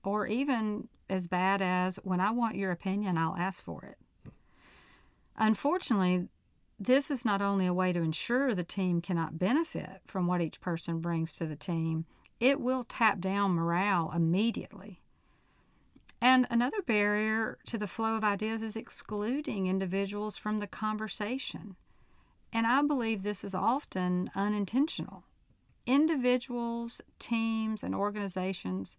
Or 0.05 0.27
even 0.27 0.89
as 1.09 1.27
bad 1.27 1.63
as 1.63 1.97
when 2.03 2.21
I 2.21 2.33
want 2.33 2.57
your 2.57 2.73
opinion, 2.73 3.17
I'll 3.17 3.37
ask 3.37 3.63
for 3.63 3.85
it. 3.85 4.33
Unfortunately, 5.37 6.29
this 6.81 7.11
is 7.11 7.25
not 7.25 7.41
only 7.41 7.67
a 7.67 7.75
way 7.75 7.93
to 7.93 8.03
ensure 8.03 8.55
the 8.55 8.65
team 8.65 9.01
cannot 9.01 9.39
benefit 9.39 10.01
from 10.05 10.27
what 10.27 10.41
each 10.41 10.61
person 10.61 11.01
brings 11.01 11.37
to 11.37 11.47
the 11.47 11.57
team, 11.57 12.07
it 12.41 12.61
will 12.61 12.85
tap 12.85 13.21
down 13.21 13.53
morale 13.53 14.13
immediately. 14.15 15.01
And 16.21 16.47
another 16.51 16.83
barrier 16.83 17.59
to 17.67 17.79
the 17.79 17.87
flow 17.87 18.17
of 18.17 18.25
ideas 18.25 18.63
is 18.63 18.77
excluding 18.77 19.67
individuals 19.67 20.37
from 20.37 20.59
the 20.59 20.67
conversation. 20.67 21.77
And 22.53 22.67
I 22.67 22.83
believe 22.83 23.23
this 23.23 23.45
is 23.45 23.55
often 23.55 24.31
unintentional. 24.35 25.25
Individuals, 25.87 27.01
teams, 27.19 27.83
and 27.83 27.95
organizations, 27.95 28.97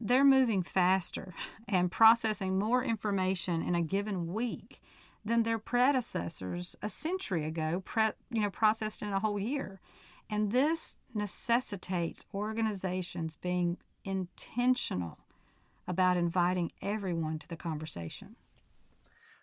they're 0.00 0.24
moving 0.24 0.62
faster 0.62 1.34
and 1.68 1.92
processing 1.92 2.58
more 2.58 2.82
information 2.82 3.62
in 3.62 3.74
a 3.74 3.82
given 3.82 4.32
week 4.32 4.80
than 5.24 5.42
their 5.42 5.58
predecessors 5.58 6.76
a 6.82 6.88
century 6.88 7.46
ago 7.46 7.82
pre- 7.84 8.10
you 8.30 8.42
know 8.42 8.50
processed 8.50 9.02
in 9.02 9.12
a 9.12 9.20
whole 9.20 9.38
year. 9.38 9.80
And 10.30 10.52
this 10.52 10.96
necessitates 11.14 12.26
organizations 12.34 13.34
being 13.34 13.76
intentional 14.04 15.23
about 15.86 16.16
inviting 16.16 16.72
everyone 16.82 17.38
to 17.38 17.48
the 17.48 17.56
conversation. 17.56 18.36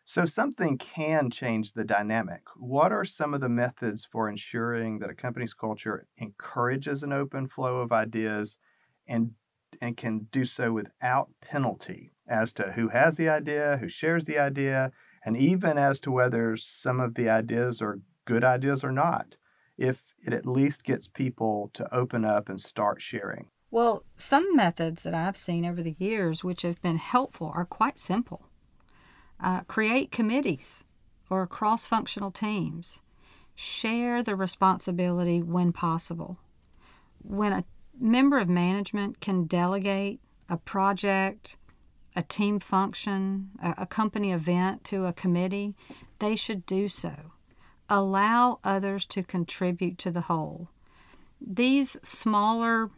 So, 0.03 0.25
something 0.25 0.77
can 0.77 1.29
change 1.29 1.74
the 1.74 1.86
dynamic. 1.86 2.41
What 2.57 2.91
are 2.91 3.05
some 3.05 3.33
of 3.33 3.41
the 3.41 3.50
methods 3.50 4.03
for 4.03 4.27
ensuring 4.27 5.00
that 5.00 5.12
a 5.12 5.15
company's 5.15 5.53
culture 5.53 6.07
encourages 6.17 7.03
an 7.03 7.13
open 7.13 7.48
flow 7.48 7.77
of 7.77 7.91
ideas 7.91 8.57
and, 9.07 9.36
and 9.79 9.95
can 9.95 10.27
do 10.31 10.43
so 10.43 10.74
without 10.74 11.29
penalty 11.39 12.12
as 12.27 12.51
to 12.53 12.71
who 12.74 12.89
has 12.89 13.17
the 13.17 13.29
idea, 13.29 13.77
who 13.79 13.89
shares 13.89 14.25
the 14.25 14.39
idea, 14.39 14.91
and 15.24 15.38
even 15.38 15.77
as 15.77 16.00
to 16.00 16.12
whether 16.12 16.57
some 16.57 17.00
of 17.00 17.13
the 17.15 17.29
ideas 17.29 17.81
are 17.81 18.00
good 18.25 18.43
ideas 18.43 18.83
or 18.83 18.91
not, 18.91 19.38
if 19.77 20.13
it 20.19 20.33
at 20.33 20.45
least 20.45 20.83
gets 20.83 21.07
people 21.07 21.69
to 21.74 21.93
open 21.93 22.25
up 22.25 22.50
and 22.50 22.60
start 22.60 23.01
sharing? 23.01 23.48
Well, 23.72 24.04
some 24.18 24.54
methods 24.54 25.04
that 25.04 25.13
I've 25.13 25.38
seen 25.38 25.66
over 25.66 25.82
the 25.82 25.96
years 25.98 26.44
which 26.44 26.63
have 26.63 26.82
been 26.82 26.98
helpful 26.98 27.51
are 27.56 27.66
quite 27.66 27.98
simple. 27.98 28.50
Uh, 29.40 29.62
create 29.62 30.12
committees 30.12 30.84
or 31.30 31.48
cross 31.48 31.86
functional 31.86 32.32
teams. 32.32 33.01
Share 33.56 34.22
the 34.22 34.36
responsibility 34.36 35.42
when 35.42 35.72
possible. 35.72 36.38
When 37.24 37.54
a 37.54 37.63
member 37.98 38.40
of 38.40 38.50
management 38.50 39.22
can 39.22 39.46
delegate 39.46 40.20
a 40.50 40.58
project, 40.58 41.56
a 42.13 42.24
team 42.24 42.60
function, 42.60 43.51
a, 43.63 43.75
a 43.80 43.86
company 43.86 44.34
event 44.34 44.84
to 44.86 45.06
a 45.06 45.13
committee, 45.13 45.75
they 46.20 46.36
should 46.36 46.66
do 46.66 46.90
so. 46.90 47.32
Allow 47.88 48.60
others 48.66 49.06
to 49.08 49.24
contribute 49.24 49.98
to 50.00 50.12
the 50.12 50.22
whole. 50.22 50.70
These 51.40 51.98
smaller 52.04 52.90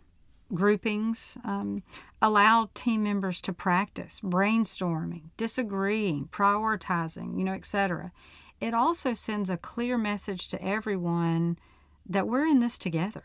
groupings 0.54 1.38
um, 1.44 1.84
allow 2.22 2.70
team 2.74 3.04
members 3.04 3.42
to 3.42 3.54
practice 3.54 4.20
brainstorming, 4.22 5.24
disagreeing, 5.38 6.28
prioritizing, 6.32 7.38
you 7.38 7.44
know, 7.44 7.54
etc. 7.54 8.12
It 8.60 8.74
also 8.74 9.14
sends 9.14 9.50
a 9.50 9.58
clear 9.58 9.98
message 9.98 10.48
to 10.50 10.64
everyone 10.64 11.58
that 12.06 12.28
we're 12.28 12.46
in 12.46 12.60
this 12.60 12.78
together. 12.78 13.24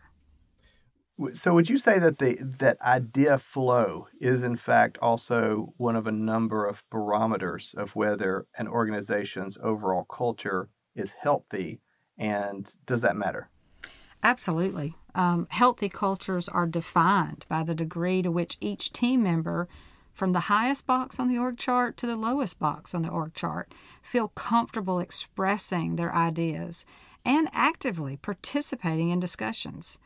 So, 1.33 1.53
would 1.55 1.69
you 1.69 1.79
say 1.79 1.99
that 1.99 2.19
the 2.19 2.39
that 2.41 2.81
idea 2.81 3.39
flow 3.39 4.07
is 4.21 4.45
in 4.45 4.55
fact 4.55 4.99
also 4.99 5.75
one 5.77 5.97
of 5.97 6.07
a 6.07 6.13
number 6.13 6.65
of 6.65 6.85
barometers 6.91 7.75
of 7.77 7.97
whether 7.97 8.47
an 8.57 8.69
organization's 8.69 9.59
overall 9.61 10.05
culture 10.05 10.69
is 10.95 11.11
healthy, 11.21 11.81
and 12.17 12.73
does 12.87 13.01
that 13.01 13.17
matter? 13.17 13.51
Absolutely. 14.23 14.95
Um, 15.19 15.49
healthy 15.51 15.89
cultures 15.89 16.49
are 16.49 16.65
defined 16.65 17.45
by 17.49 17.65
the 17.65 17.75
degree 17.75 18.23
to 18.23 18.31
which 18.31 18.57
each 18.61 18.93
team 18.93 19.25
member, 19.25 19.69
from 20.13 20.33
the 20.33 20.47
highest 20.47 20.87
box 20.87 21.19
on 21.19 21.29
the 21.29 21.39
org 21.39 21.59
chart 21.59 21.97
to 21.97 22.07
the 22.07 22.17
lowest 22.17 22.61
box 22.61 22.95
on 22.95 23.03
the 23.03 23.09
org 23.09 23.35
chart, 23.35 23.75
feel 24.01 24.29
comfortable 24.29 25.01
expressing 25.01 25.97
their 25.97 26.15
ideas 26.15 26.85
and 27.25 27.49
actively 27.53 28.17
participating 28.17 29.11
in 29.11 29.19
discussions. 29.19 29.99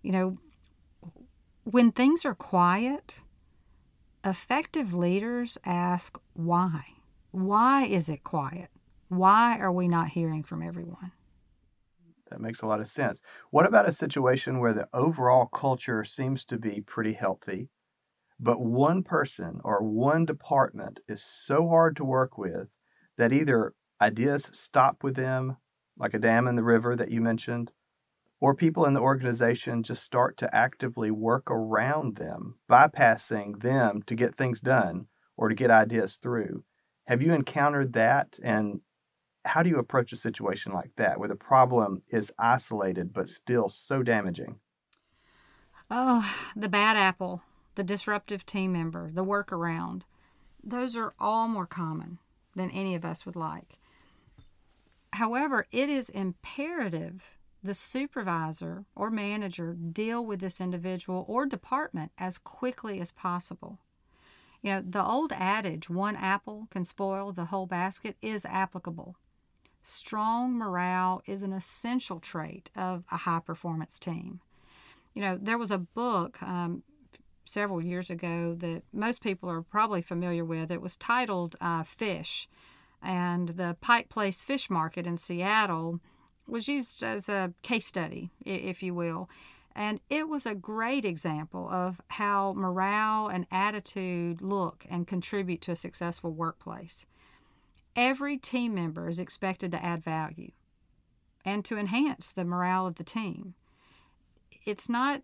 You 0.00 0.12
know, 0.12 0.36
when 1.64 1.92
things 1.92 2.24
are 2.24 2.34
quiet, 2.34 3.20
effective 4.24 4.94
leaders 4.94 5.58
ask 5.66 6.18
why. 6.32 6.86
Why 7.32 7.84
is 7.84 8.08
it 8.08 8.24
quiet? 8.24 8.70
Why 9.08 9.58
are 9.58 9.72
we 9.72 9.88
not 9.88 10.08
hearing 10.08 10.42
from 10.42 10.62
everyone? 10.62 11.12
That 12.30 12.40
makes 12.40 12.62
a 12.62 12.66
lot 12.66 12.80
of 12.80 12.88
sense. 12.88 13.20
What 13.50 13.66
about 13.66 13.88
a 13.88 13.92
situation 13.92 14.58
where 14.58 14.72
the 14.72 14.88
overall 14.92 15.46
culture 15.46 16.04
seems 16.04 16.44
to 16.46 16.58
be 16.58 16.80
pretty 16.80 17.12
healthy, 17.12 17.68
but 18.40 18.60
one 18.60 19.02
person 19.02 19.60
or 19.62 19.82
one 19.82 20.24
department 20.24 21.00
is 21.08 21.22
so 21.22 21.68
hard 21.68 21.96
to 21.96 22.04
work 22.04 22.36
with 22.36 22.68
that 23.16 23.32
either 23.32 23.74
ideas 24.00 24.48
stop 24.52 25.04
with 25.04 25.16
them, 25.16 25.58
like 25.96 26.14
a 26.14 26.18
dam 26.18 26.48
in 26.48 26.56
the 26.56 26.62
river 26.62 26.96
that 26.96 27.10
you 27.10 27.20
mentioned, 27.20 27.72
or 28.40 28.54
people 28.54 28.84
in 28.84 28.94
the 28.94 29.00
organization 29.00 29.82
just 29.82 30.02
start 30.02 30.36
to 30.36 30.54
actively 30.54 31.10
work 31.10 31.50
around 31.50 32.16
them, 32.16 32.56
bypassing 32.70 33.62
them 33.62 34.02
to 34.06 34.14
get 34.14 34.36
things 34.36 34.60
done 34.60 35.06
or 35.36 35.48
to 35.48 35.54
get 35.54 35.70
ideas 35.70 36.16
through. 36.16 36.64
Have 37.06 37.22
you 37.22 37.32
encountered 37.32 37.92
that? 37.94 38.38
And 38.42 38.80
how 39.44 39.62
do 39.62 39.68
you 39.68 39.78
approach 39.78 40.12
a 40.12 40.16
situation 40.16 40.72
like 40.72 40.90
that 40.96 41.18
where 41.18 41.28
the 41.28 41.34
problem 41.34 42.02
is 42.08 42.32
isolated 42.38 43.12
but 43.12 43.28
still 43.28 43.68
so 43.68 44.02
damaging? 44.02 44.56
Oh, 45.90 46.34
the 46.56 46.68
bad 46.68 46.96
apple, 46.96 47.42
the 47.74 47.84
disruptive 47.84 48.46
team 48.46 48.72
member, 48.72 49.10
the 49.12 49.24
workaround. 49.24 50.02
Those 50.62 50.96
are 50.96 51.14
all 51.18 51.46
more 51.46 51.66
common 51.66 52.18
than 52.56 52.70
any 52.70 52.94
of 52.94 53.04
us 53.04 53.26
would 53.26 53.36
like. 53.36 53.78
However, 55.12 55.66
it 55.70 55.88
is 55.88 56.08
imperative 56.08 57.36
the 57.62 57.74
supervisor 57.74 58.84
or 58.94 59.10
manager 59.10 59.74
deal 59.74 60.24
with 60.24 60.40
this 60.40 60.60
individual 60.60 61.24
or 61.28 61.46
department 61.46 62.12
as 62.18 62.36
quickly 62.36 63.00
as 63.00 63.10
possible. 63.10 63.78
You 64.60 64.72
know, 64.72 64.82
the 64.86 65.04
old 65.04 65.32
adage, 65.32 65.88
one 65.88 66.16
apple 66.16 66.68
can 66.70 66.84
spoil 66.84 67.32
the 67.32 67.46
whole 67.46 67.66
basket, 67.66 68.16
is 68.20 68.44
applicable. 68.44 69.16
Strong 69.86 70.56
morale 70.56 71.20
is 71.26 71.42
an 71.42 71.52
essential 71.52 72.18
trait 72.18 72.70
of 72.74 73.04
a 73.12 73.18
high 73.18 73.40
performance 73.40 73.98
team. 73.98 74.40
You 75.12 75.20
know, 75.20 75.38
there 75.40 75.58
was 75.58 75.70
a 75.70 75.76
book 75.76 76.42
um, 76.42 76.82
several 77.44 77.84
years 77.84 78.08
ago 78.08 78.54
that 78.54 78.82
most 78.94 79.22
people 79.22 79.50
are 79.50 79.60
probably 79.60 80.00
familiar 80.00 80.42
with. 80.42 80.72
It 80.72 80.80
was 80.80 80.96
titled 80.96 81.56
uh, 81.60 81.82
Fish, 81.82 82.48
and 83.02 83.50
the 83.50 83.76
Pike 83.82 84.08
Place 84.08 84.42
Fish 84.42 84.70
Market 84.70 85.06
in 85.06 85.18
Seattle 85.18 86.00
was 86.48 86.66
used 86.66 87.02
as 87.02 87.28
a 87.28 87.52
case 87.60 87.86
study, 87.86 88.30
if 88.46 88.82
you 88.82 88.94
will. 88.94 89.28
And 89.76 90.00
it 90.08 90.30
was 90.30 90.46
a 90.46 90.54
great 90.54 91.04
example 91.04 91.68
of 91.70 92.00
how 92.08 92.54
morale 92.56 93.28
and 93.28 93.46
attitude 93.50 94.40
look 94.40 94.86
and 94.88 95.06
contribute 95.06 95.60
to 95.62 95.72
a 95.72 95.76
successful 95.76 96.32
workplace. 96.32 97.04
Every 97.96 98.36
team 98.36 98.74
member 98.74 99.08
is 99.08 99.18
expected 99.18 99.70
to 99.72 99.84
add 99.84 100.02
value 100.02 100.50
and 101.44 101.64
to 101.64 101.78
enhance 101.78 102.30
the 102.30 102.44
morale 102.44 102.86
of 102.86 102.96
the 102.96 103.04
team. 103.04 103.54
It's 104.64 104.88
not 104.88 105.22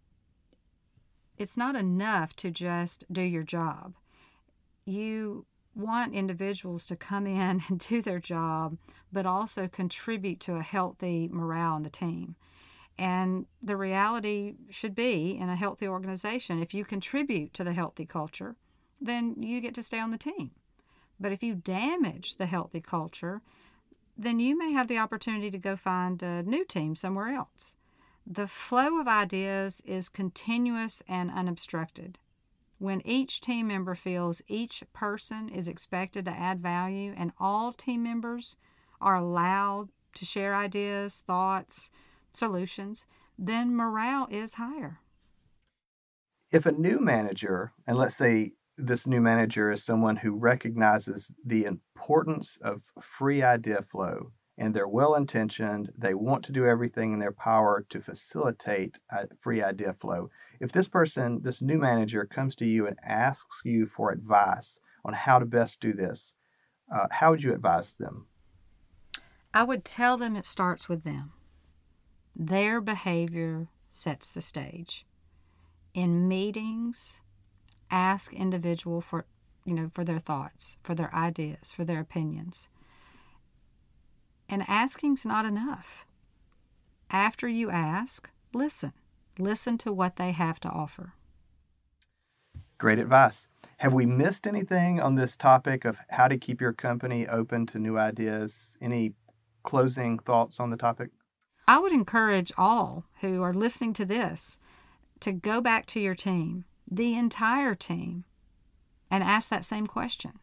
it's 1.38 1.56
not 1.56 1.74
enough 1.74 2.37
to 2.37 2.50
just 2.50 3.04
do 3.11 3.22
your 3.22 3.42
job. 3.42 3.94
You 4.85 5.46
want 5.74 6.14
individuals 6.14 6.85
to 6.87 6.96
come 6.96 7.26
in 7.26 7.62
and 7.68 7.78
do 7.78 8.02
their 8.02 8.20
job, 8.20 8.76
but 9.11 9.26
also 9.26 9.66
contribute 9.66 10.38
to 10.40 10.56
a 10.56 10.62
healthy 10.62 11.28
morale 11.33 11.76
in 11.76 11.83
the 11.83 11.90
team. 11.90 12.37
And 12.98 13.46
the 13.62 13.78
reality 13.78 14.56
should 14.68 14.94
be 14.94 15.37
in 15.38 15.48
a 15.48 15.56
healthy 15.56 15.88
organization, 15.88 16.61
if 16.61 16.74
you 16.74 16.85
contribute 16.85 17.54
to 17.54 17.64
the 17.64 17.72
healthy 17.72 18.04
culture, 18.04 18.56
then 19.00 19.42
you 19.42 19.62
get 19.62 19.74
to 19.76 19.83
stay 19.83 19.98
on 19.98 20.11
the 20.11 20.18
team. 20.18 20.50
But 21.20 21.33
if 21.33 21.42
you 21.42 21.54
damage 21.54 22.37
the 22.37 22.46
healthy 22.46 22.80
culture, 22.80 23.42
then 24.16 24.40
you 24.40 24.56
may 24.56 24.72
have 24.72 24.88
the 24.88 24.98
opportunity 24.98 25.50
to 25.50 25.59
go 25.59 25.76
find 25.76 26.22
a 26.22 26.42
new 26.42 26.64
team 26.64 26.96
somewhere 26.96 27.28
else. 27.28 27.76
The 28.26 28.46
flow 28.46 28.98
of 29.00 29.06
ideas 29.09 29.83
is 29.85 30.09
continuous 30.09 31.02
and 31.09 31.30
unobstructed. 31.30 32.18
When 32.78 33.06
each 33.06 33.40
team 33.40 33.68
member 33.68 33.94
feels 33.94 34.40
each 34.48 34.83
person 34.94 35.50
is 35.50 35.68
expected 35.68 36.24
to 36.24 36.30
add 36.30 36.61
value 36.61 37.12
and 37.16 37.33
all 37.38 37.72
team 37.72 38.02
members 38.02 38.56
are 39.00 39.16
allowed 39.16 39.90
to 40.14 40.24
share 40.24 40.54
ideas, 40.54 41.22
thoughts, 41.26 41.90
solutions, 42.33 43.06
then 43.38 43.74
morale 43.74 44.28
is 44.30 44.54
higher. 44.54 45.00
If 46.52 46.66
a 46.66 46.72
new 46.72 46.98
manager, 46.98 47.72
and 47.87 47.96
let's 47.96 48.16
say 48.16 48.52
this 48.87 49.07
new 49.07 49.21
manager 49.21 49.71
is 49.71 49.85
someone 49.85 50.16
who 50.16 50.33
recognizes 50.33 51.33
the 51.45 51.64
importance 51.64 52.59
of 52.62 52.83
free 53.01 53.43
idea 53.43 53.83
flow 53.83 54.33
and 54.61 54.75
they're 54.75 54.87
well 54.87 55.14
intentioned, 55.14 55.90
they 55.97 56.12
want 56.12 56.45
to 56.45 56.53
do 56.53 56.66
everything 56.66 57.14
in 57.14 57.19
their 57.19 57.33
power 57.33 57.87
to 57.88 58.01
facilitate 58.01 58.99
free 59.40 59.62
idea 59.62 59.95
flow, 59.95 60.29
if 60.61 60.71
this 60.71 60.87
person, 60.87 61.40
this 61.43 61.62
new 61.62 61.79
manager, 61.79 62.27
comes 62.27 62.55
to 62.57 62.66
you 62.66 62.87
and 62.87 62.99
asks 63.03 63.62
you 63.64 63.87
for 63.87 64.12
advice 64.12 64.79
on 65.03 65.14
how 65.14 65.38
to 65.38 65.47
best 65.47 65.81
do 65.81 65.95
this, 65.95 66.35
uh, 66.95 67.07
how 67.11 67.31
would 67.31 67.43
you 67.43 67.55
advise 67.55 67.95
them? 67.95 68.27
I 69.55 69.62
would 69.62 69.83
tell 69.85 70.19
them 70.19 70.37
it 70.37 70.45
starts 70.45 70.90
with 70.90 71.05
them. 71.05 71.33
Their 72.37 72.83
behavior 72.83 73.69
sets 73.90 74.29
the 74.29 74.43
stage. 74.43 75.07
In 75.95 76.29
meetings, 76.29 77.19
ask 77.90 78.33
individual 78.33 79.00
for 79.00 79.26
you 79.64 79.74
know 79.74 79.90
for 79.92 80.05
their 80.05 80.18
thoughts, 80.18 80.76
for 80.83 80.94
their 80.94 81.14
ideas, 81.14 81.72
for 81.72 81.85
their 81.85 82.00
opinions. 82.00 82.68
And 84.48 84.64
asking's 84.66 85.24
not 85.24 85.44
enough. 85.44 86.05
After 87.11 87.48
you 87.48 87.70
ask, 87.70 88.31
listen. 88.53 88.92
Listen 89.38 89.79
to 89.79 89.92
what 89.92 90.16
they 90.16 90.33
have 90.33 90.61
to 90.61 90.68
offer. 90.68 91.14
Great 92.79 92.98
advice. 92.98 93.46
Have 93.79 93.94
we 93.94 94.07
missed 94.07 94.46
anything 94.46 95.00
on 95.00 95.14
this 95.14 95.37
topic 95.37 95.85
of 95.85 95.96
how 96.11 96.29
to 96.29 96.37
keep 96.37 96.61
your 96.61 96.72
company 96.72 97.26
open 97.26 97.66
to 97.66 97.79
new 97.79 97.96
ideas? 97.96 98.76
Any 98.81 99.14
closing 99.62 100.18
thoughts 100.18 100.61
on 100.61 100.70
the 100.70 100.76
topic? 100.76 101.11
I 101.66 101.79
would 101.79 101.92
encourage 101.92 102.53
all 102.59 103.05
who 103.20 103.42
are 103.42 103.53
listening 103.53 103.92
to 103.94 104.05
this 104.05 104.59
to 105.20 105.33
go 105.33 105.61
back 105.61 105.87
to 105.87 106.00
your 106.00 106.14
team, 106.14 106.64
the 106.90 107.14
entire 107.14 107.74
team, 107.74 108.24
and 109.11 109.22
ask 109.22 109.48
that 109.50 109.64
same 109.64 109.87
question 109.87 110.38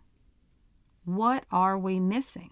What 1.06 1.46
are 1.52 1.78
we 1.78 2.00
missing? 2.00 2.52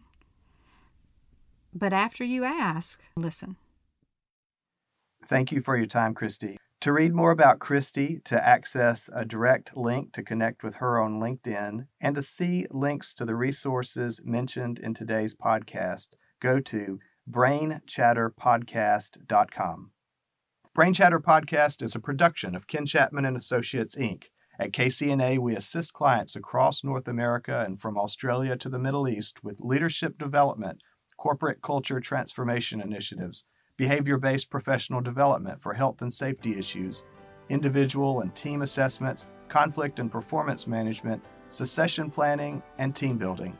But 1.73 1.93
after 1.93 2.23
you 2.23 2.43
ask, 2.43 3.01
listen. 3.15 3.58
Thank 5.25 5.51
you 5.51 5.62
for 5.62 5.75
your 5.75 5.88
time, 5.88 6.13
Christy. 6.13 6.58
To 6.81 6.93
read 6.93 7.15
more 7.15 7.31
about 7.31 7.60
Christy, 7.60 8.21
to 8.25 8.47
access 8.47 9.10
a 9.13 9.25
direct 9.25 9.75
link 9.75 10.13
to 10.13 10.21
connect 10.21 10.63
with 10.63 10.75
her 10.75 11.01
on 11.01 11.19
LinkedIn, 11.19 11.88
and 11.99 12.15
to 12.15 12.21
see 12.21 12.67
links 12.69 13.15
to 13.15 13.25
the 13.25 13.36
resources 13.36 14.21
mentioned 14.23 14.77
in 14.77 14.93
today's 14.93 15.34
podcast, 15.34 16.10
go 16.39 16.60
to 16.60 16.99
brainchatterpodcast.com. 17.29 19.91
Brain 20.75 20.93
Chatter 20.93 21.21
Podcast 21.21 21.81
is 21.81 21.95
a 21.95 22.01
production 22.01 22.53
of 22.53 22.67
Ken 22.67 22.85
Chapman 22.85 23.23
and 23.23 23.38
Associates 23.38 23.95
Inc. 23.95 24.23
At 24.59 24.73
KCNA, 24.73 25.39
we 25.39 25.55
assist 25.55 25.93
clients 25.93 26.35
across 26.35 26.83
North 26.83 27.07
America 27.07 27.63
and 27.65 27.79
from 27.79 27.97
Australia 27.97 28.57
to 28.57 28.67
the 28.67 28.77
Middle 28.77 29.07
East 29.07 29.41
with 29.41 29.61
leadership 29.61 30.17
development, 30.17 30.81
corporate 31.15 31.61
culture 31.61 32.01
transformation 32.01 32.81
initiatives, 32.81 33.45
behavior 33.77 34.17
based 34.17 34.49
professional 34.49 34.99
development 34.99 35.61
for 35.61 35.75
health 35.75 36.01
and 36.01 36.13
safety 36.13 36.59
issues, 36.59 37.05
individual 37.47 38.19
and 38.19 38.35
team 38.35 38.61
assessments, 38.61 39.29
conflict 39.47 39.99
and 39.99 40.11
performance 40.11 40.67
management, 40.67 41.23
succession 41.47 42.11
planning, 42.11 42.61
and 42.79 42.93
team 42.93 43.17
building, 43.17 43.57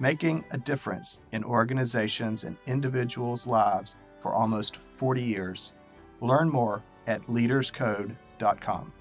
making 0.00 0.44
a 0.50 0.58
difference 0.58 1.20
in 1.30 1.44
organizations 1.44 2.42
and 2.42 2.56
individuals' 2.66 3.46
lives 3.46 3.94
for 4.20 4.34
almost 4.34 4.78
40 4.78 5.22
years. 5.22 5.72
Learn 6.20 6.50
more 6.50 6.82
at 7.06 7.26
leaderscode.com. 7.26 8.92